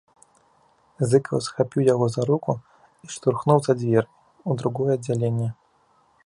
[1.11, 2.51] Зыкаў схапіў яго за руку
[3.07, 4.09] і штурхнуў за дзверы,
[4.49, 5.49] у другое аддзяленне.